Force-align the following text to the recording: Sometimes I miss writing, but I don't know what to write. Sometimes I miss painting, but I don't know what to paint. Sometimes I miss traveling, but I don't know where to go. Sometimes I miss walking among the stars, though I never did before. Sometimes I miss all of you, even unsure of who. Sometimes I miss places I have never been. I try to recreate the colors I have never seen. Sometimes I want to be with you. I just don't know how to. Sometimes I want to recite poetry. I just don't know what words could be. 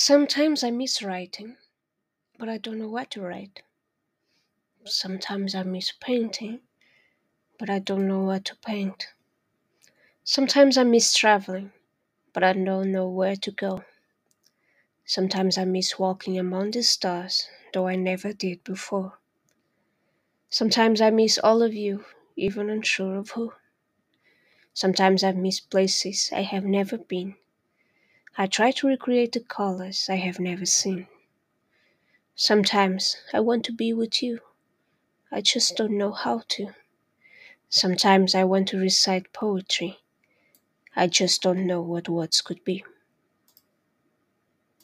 Sometimes 0.00 0.62
I 0.62 0.70
miss 0.70 1.02
writing, 1.02 1.56
but 2.38 2.48
I 2.48 2.58
don't 2.58 2.78
know 2.78 2.88
what 2.88 3.10
to 3.12 3.20
write. 3.20 3.62
Sometimes 4.84 5.56
I 5.56 5.64
miss 5.64 5.92
painting, 5.92 6.60
but 7.58 7.68
I 7.68 7.80
don't 7.80 8.06
know 8.06 8.20
what 8.20 8.44
to 8.46 8.56
paint. 8.56 9.08
Sometimes 10.24 10.78
I 10.78 10.84
miss 10.84 11.12
traveling, 11.14 11.72
but 12.32 12.44
I 12.44 12.52
don't 12.52 12.92
know 12.92 13.08
where 13.08 13.34
to 13.36 13.50
go. 13.50 13.82
Sometimes 15.04 15.58
I 15.58 15.64
miss 15.64 15.98
walking 15.98 16.38
among 16.38 16.70
the 16.70 16.84
stars, 16.84 17.48
though 17.74 17.88
I 17.88 17.96
never 17.96 18.32
did 18.32 18.62
before. 18.62 19.18
Sometimes 20.48 21.00
I 21.00 21.10
miss 21.10 21.38
all 21.38 21.62
of 21.62 21.74
you, 21.74 22.04
even 22.36 22.70
unsure 22.70 23.16
of 23.16 23.30
who. 23.30 23.52
Sometimes 24.74 25.24
I 25.24 25.32
miss 25.32 25.60
places 25.60 26.30
I 26.32 26.42
have 26.42 26.64
never 26.64 26.98
been. 26.98 27.36
I 28.38 28.46
try 28.46 28.70
to 28.70 28.86
recreate 28.86 29.32
the 29.32 29.40
colors 29.40 30.06
I 30.08 30.14
have 30.14 30.40
never 30.40 30.64
seen. 30.64 31.08
Sometimes 32.34 33.16
I 33.34 33.40
want 33.40 33.66
to 33.66 33.72
be 33.72 33.92
with 33.92 34.22
you. 34.22 34.40
I 35.30 35.40
just 35.40 35.76
don't 35.76 35.98
know 35.98 36.12
how 36.12 36.42
to. 36.48 36.74
Sometimes 37.68 38.34
I 38.34 38.44
want 38.44 38.68
to 38.68 38.78
recite 38.78 39.32
poetry. 39.32 39.98
I 40.96 41.08
just 41.08 41.42
don't 41.42 41.66
know 41.66 41.82
what 41.82 42.08
words 42.08 42.40
could 42.40 42.64
be. 42.64 42.84